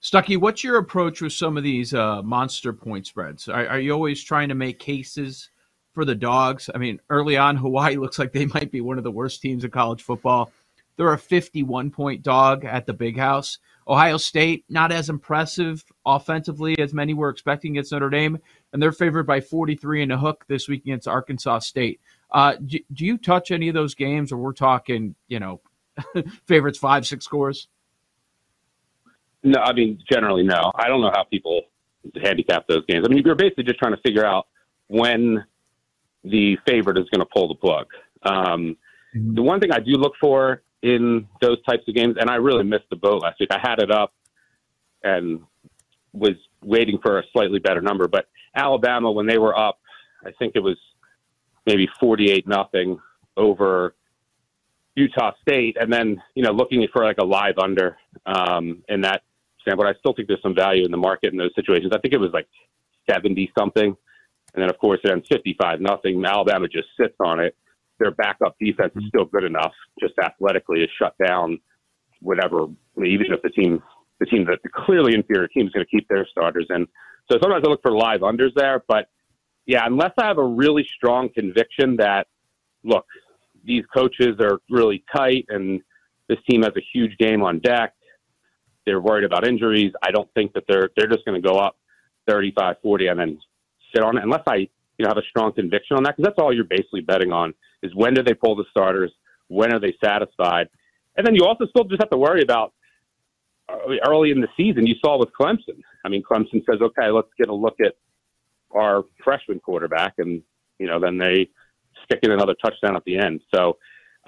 Stuckey, 0.00 0.36
what's 0.36 0.62
your 0.62 0.78
approach 0.78 1.20
with 1.20 1.32
some 1.32 1.56
of 1.56 1.64
these 1.64 1.92
uh, 1.92 2.22
monster 2.22 2.72
point 2.72 3.06
spreads? 3.06 3.48
Are, 3.48 3.66
are, 3.66 3.80
you 3.80 3.92
always 3.92 4.22
trying 4.22 4.48
to 4.48 4.54
make 4.54 4.78
cases 4.78 5.50
for 5.92 6.04
the 6.04 6.14
dogs? 6.14 6.70
I 6.72 6.78
mean, 6.78 7.00
early 7.10 7.36
on, 7.36 7.56
Hawaii 7.58 7.96
looks 7.96 8.18
like 8.18 8.32
they 8.32 8.46
might 8.46 8.70
be 8.70 8.80
one 8.80 8.98
of 8.98 9.04
the 9.04 9.10
worst 9.10 9.42
teams 9.42 9.64
in 9.64 9.70
college 9.70 10.02
football. 10.02 10.52
They're 10.96 11.12
a 11.12 11.18
51 11.18 11.90
point 11.90 12.22
dog 12.22 12.64
at 12.64 12.86
the 12.86 12.92
big 12.92 13.18
house. 13.18 13.58
Ohio 13.88 14.18
State, 14.18 14.64
not 14.68 14.92
as 14.92 15.08
impressive 15.08 15.84
offensively 16.04 16.78
as 16.78 16.92
many 16.92 17.14
were 17.14 17.30
expecting 17.30 17.72
against 17.72 17.90
Notre 17.90 18.10
Dame, 18.10 18.38
and 18.72 18.82
they're 18.82 18.92
favored 18.92 19.26
by 19.26 19.40
43 19.40 20.02
in 20.02 20.10
a 20.10 20.18
hook 20.18 20.44
this 20.46 20.68
week 20.68 20.82
against 20.82 21.08
Arkansas 21.08 21.60
State. 21.60 22.00
Uh, 22.30 22.54
do, 22.64 22.78
do, 22.92 23.06
you 23.06 23.16
touch 23.16 23.50
any 23.50 23.68
of 23.68 23.74
those 23.74 23.94
games, 23.94 24.30
or 24.30 24.36
we're 24.36 24.52
talking, 24.52 25.14
you 25.28 25.40
know, 25.40 25.60
favorites 26.46 26.78
five, 26.78 27.06
six 27.06 27.24
scores? 27.24 27.68
No, 29.48 29.60
I 29.60 29.72
mean 29.72 29.98
generally 30.10 30.42
no. 30.42 30.72
I 30.74 30.88
don't 30.88 31.00
know 31.00 31.10
how 31.14 31.24
people 31.24 31.62
handicap 32.22 32.66
those 32.68 32.84
games. 32.86 33.06
I 33.08 33.12
mean, 33.12 33.22
you're 33.24 33.34
basically 33.34 33.64
just 33.64 33.78
trying 33.78 33.94
to 33.94 34.00
figure 34.02 34.24
out 34.24 34.46
when 34.88 35.44
the 36.24 36.58
favorite 36.66 36.98
is 36.98 37.08
going 37.10 37.20
to 37.20 37.30
pull 37.32 37.48
the 37.48 37.54
plug. 37.54 37.86
Um, 38.22 38.76
mm-hmm. 39.14 39.34
The 39.34 39.42
one 39.42 39.60
thing 39.60 39.72
I 39.72 39.80
do 39.80 39.92
look 39.92 40.14
for 40.20 40.62
in 40.82 41.26
those 41.40 41.62
types 41.64 41.82
of 41.88 41.94
games, 41.94 42.16
and 42.20 42.30
I 42.30 42.36
really 42.36 42.64
missed 42.64 42.88
the 42.90 42.96
boat 42.96 43.22
last 43.22 43.40
week. 43.40 43.50
I 43.52 43.58
had 43.60 43.80
it 43.80 43.90
up 43.90 44.12
and 45.02 45.40
was 46.12 46.34
waiting 46.62 46.98
for 47.02 47.18
a 47.18 47.22
slightly 47.32 47.58
better 47.58 47.80
number. 47.80 48.08
But 48.08 48.26
Alabama, 48.54 49.10
when 49.10 49.26
they 49.26 49.38
were 49.38 49.58
up, 49.58 49.80
I 50.24 50.30
think 50.38 50.52
it 50.56 50.62
was 50.62 50.76
maybe 51.66 51.88
48 52.00 52.46
nothing 52.46 52.98
over 53.36 53.94
Utah 54.94 55.32
State, 55.42 55.76
and 55.80 55.92
then 55.92 56.20
you 56.34 56.42
know 56.42 56.50
looking 56.50 56.86
for 56.92 57.04
like 57.04 57.18
a 57.18 57.24
live 57.24 57.58
under 57.58 57.96
um, 58.26 58.82
in 58.88 59.02
that 59.02 59.22
standpoint. 59.68 59.94
I 59.94 59.98
still 59.98 60.12
think 60.14 60.28
there's 60.28 60.42
some 60.42 60.54
value 60.54 60.84
in 60.84 60.90
the 60.90 60.96
market 60.96 61.32
in 61.32 61.38
those 61.38 61.54
situations. 61.54 61.92
I 61.94 61.98
think 61.98 62.14
it 62.14 62.20
was 62.20 62.30
like 62.32 62.48
70 63.10 63.52
something, 63.58 63.96
and 64.54 64.62
then 64.62 64.70
of 64.70 64.78
course 64.78 65.00
it 65.04 65.10
ends 65.10 65.26
55 65.28 65.80
nothing. 65.80 66.24
Alabama 66.24 66.68
just 66.68 66.88
sits 67.00 67.14
on 67.20 67.40
it. 67.40 67.56
Their 67.98 68.12
backup 68.12 68.56
defense 68.60 68.92
is 68.96 69.04
still 69.08 69.24
good 69.24 69.44
enough, 69.44 69.72
just 70.00 70.14
athletically, 70.22 70.78
to 70.78 70.86
shut 70.98 71.14
down 71.24 71.58
whatever. 72.20 72.66
Even 72.96 73.26
if 73.32 73.42
the 73.42 73.50
team, 73.50 73.82
the 74.20 74.26
team 74.26 74.44
that 74.46 74.60
the 74.62 74.68
clearly 74.68 75.14
inferior 75.14 75.48
team 75.48 75.66
is 75.66 75.72
going 75.72 75.84
to 75.84 75.90
keep 75.90 76.08
their 76.08 76.26
starters 76.30 76.66
in. 76.70 76.86
So 77.30 77.38
sometimes 77.42 77.64
I 77.66 77.70
look 77.70 77.82
for 77.82 77.92
live 77.92 78.20
unders 78.20 78.54
there, 78.54 78.84
but 78.88 79.08
yeah, 79.66 79.84
unless 79.84 80.12
I 80.16 80.26
have 80.26 80.38
a 80.38 80.44
really 80.44 80.86
strong 80.96 81.28
conviction 81.28 81.96
that 81.96 82.26
look, 82.84 83.04
these 83.64 83.84
coaches 83.94 84.36
are 84.40 84.60
really 84.70 85.04
tight 85.14 85.44
and 85.48 85.82
this 86.28 86.38
team 86.48 86.62
has 86.62 86.72
a 86.76 86.82
huge 86.92 87.16
game 87.18 87.42
on 87.42 87.58
deck. 87.58 87.94
They're 88.88 89.00
worried 89.00 89.24
about 89.24 89.46
injuries. 89.46 89.92
I 90.02 90.10
don't 90.10 90.32
think 90.32 90.54
that 90.54 90.64
they're 90.66 90.88
they're 90.96 91.08
just 91.08 91.24
going 91.26 91.40
to 91.40 91.46
go 91.46 91.58
up 91.58 91.76
35, 92.26 92.76
40 92.82 93.06
and 93.08 93.20
then 93.20 93.38
sit 93.94 94.02
on 94.02 94.16
it 94.16 94.22
unless 94.22 94.42
I 94.46 94.56
you 94.56 94.68
know 95.00 95.08
have 95.08 95.18
a 95.18 95.28
strong 95.28 95.52
conviction 95.52 95.96
on 95.96 96.02
that 96.04 96.16
because 96.16 96.30
that's 96.30 96.42
all 96.42 96.54
you're 96.54 96.64
basically 96.64 97.02
betting 97.02 97.32
on 97.32 97.52
is 97.82 97.94
when 97.94 98.14
do 98.14 98.22
they 98.22 98.34
pull 98.34 98.56
the 98.56 98.64
starters, 98.70 99.12
when 99.48 99.72
are 99.74 99.78
they 99.78 99.94
satisfied, 100.02 100.68
and 101.16 101.26
then 101.26 101.34
you 101.34 101.44
also 101.44 101.66
still 101.66 101.84
just 101.84 102.00
have 102.00 102.10
to 102.10 102.16
worry 102.16 102.42
about 102.42 102.72
early 104.06 104.30
in 104.30 104.40
the 104.40 104.48
season. 104.56 104.86
You 104.86 104.94
saw 105.04 105.18
with 105.18 105.28
Clemson. 105.38 105.82
I 106.04 106.08
mean, 106.08 106.22
Clemson 106.22 106.64
says, 106.64 106.80
okay, 106.80 107.10
let's 107.10 107.28
get 107.36 107.48
a 107.48 107.54
look 107.54 107.80
at 107.80 107.94
our 108.70 109.04
freshman 109.22 109.60
quarterback, 109.60 110.14
and 110.18 110.42
you 110.78 110.86
know 110.86 110.98
then 110.98 111.18
they 111.18 111.48
stick 112.04 112.20
in 112.22 112.30
another 112.30 112.54
touchdown 112.62 112.96
at 112.96 113.04
the 113.04 113.18
end. 113.18 113.40
So 113.54 113.76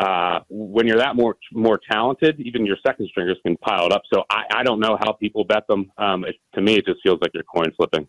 uh, 0.00 0.40
when 0.48 0.86
you're 0.86 0.96
that 0.96 1.14
more 1.14 1.36
more 1.52 1.78
talented, 1.90 2.40
even 2.40 2.64
your 2.64 2.78
second 2.86 3.06
stringers 3.08 3.38
can 3.44 3.56
pile 3.58 3.84
it 3.84 3.92
up. 3.92 4.02
So 4.12 4.24
I, 4.30 4.44
I 4.56 4.62
don't 4.62 4.80
know 4.80 4.96
how 5.04 5.12
people 5.12 5.44
bet 5.44 5.66
them. 5.68 5.92
Um, 5.98 6.24
it, 6.24 6.36
to 6.54 6.62
me, 6.62 6.76
it 6.76 6.86
just 6.86 7.02
feels 7.02 7.18
like 7.20 7.32
you're 7.34 7.44
coin 7.44 7.70
flipping. 7.76 8.08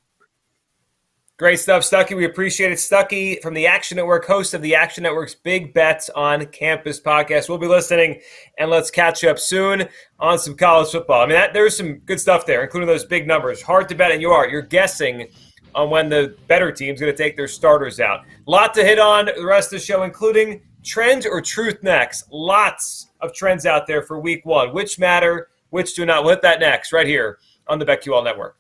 Great 1.38 1.60
stuff, 1.60 1.82
Stuckey. 1.82 2.16
We 2.16 2.26
appreciate 2.26 2.72
it. 2.72 2.78
Stuckey 2.78 3.42
from 3.42 3.56
the 3.56 3.66
Action 3.66 3.98
Network, 3.98 4.26
host 4.26 4.54
of 4.54 4.62
the 4.62 4.76
Action 4.76 5.04
Network's 5.04 5.36
Big 5.36 5.74
Bets 5.74 6.10
on 6.12 6.46
Campus 6.46 7.02
podcast. 7.02 7.50
We'll 7.50 7.58
be 7.58 7.68
listening, 7.68 8.22
and 8.58 8.70
let's 8.70 8.92
catch 8.92 9.24
up 9.26 9.40
soon 9.40 9.90
on 10.20 10.40
some 10.40 10.56
college 10.56 10.92
football. 10.92 11.24
I 11.24 11.26
mean, 11.26 11.36
that, 11.36 11.54
there's 11.54 11.76
some 11.76 11.96
good 12.00 12.22
stuff 12.22 12.46
there, 12.46 12.64
including 12.64 12.88
those 12.88 13.06
big 13.06 13.28
numbers. 13.28 13.62
Hard 13.62 13.90
to 13.90 13.96
bet, 13.96 14.12
and 14.12 14.22
you 14.22 14.30
are. 14.30 14.48
You're 14.48 14.62
guessing 14.62 15.28
on 15.74 15.90
when 15.90 16.10
the 16.10 16.38
better 16.48 16.72
team's 16.72 17.02
going 17.02 17.12
to 17.12 17.18
take 17.18 17.36
their 17.36 17.48
starters 17.48 18.00
out. 18.00 18.24
A 18.48 18.50
lot 18.50 18.74
to 18.76 18.84
hit 18.84 19.00
on 19.00 19.26
the 19.26 19.46
rest 19.46 19.74
of 19.74 19.80
the 19.80 19.86
show, 19.86 20.04
including 20.04 20.62
trends 20.84 21.26
or 21.26 21.42
truth 21.42 21.84
next. 21.84 22.32
Lots 22.32 23.12
of 23.22 23.34
trends 23.34 23.66
out 23.66 23.88
there 23.88 24.02
for 24.04 24.20
week 24.20 24.46
one. 24.46 24.74
Which 24.74 25.00
matter, 25.00 25.50
which 25.70 25.96
do 25.96 26.06
not. 26.06 26.24
We'll 26.24 26.34
hit 26.34 26.42
that 26.44 26.60
next, 26.60 26.92
right 26.92 27.08
here 27.08 27.40
on 27.68 27.80
the 27.80 27.86
BetQL 27.86 28.24
Network. 28.24 28.58